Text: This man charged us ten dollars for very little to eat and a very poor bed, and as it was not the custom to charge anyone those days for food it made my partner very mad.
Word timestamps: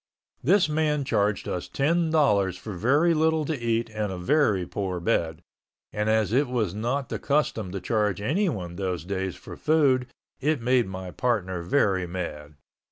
This 0.43 0.67
man 0.67 1.03
charged 1.05 1.47
us 1.47 1.67
ten 1.67 2.09
dollars 2.09 2.57
for 2.57 2.73
very 2.73 3.13
little 3.13 3.45
to 3.45 3.55
eat 3.55 3.87
and 3.91 4.11
a 4.11 4.17
very 4.17 4.65
poor 4.65 4.99
bed, 4.99 5.43
and 5.93 6.09
as 6.09 6.33
it 6.33 6.47
was 6.47 6.73
not 6.73 7.09
the 7.09 7.19
custom 7.19 7.71
to 7.71 7.79
charge 7.79 8.19
anyone 8.19 8.77
those 8.77 9.05
days 9.05 9.35
for 9.35 9.55
food 9.55 10.07
it 10.39 10.59
made 10.59 10.87
my 10.87 11.11
partner 11.11 11.61
very 11.61 12.07
mad. 12.07 12.55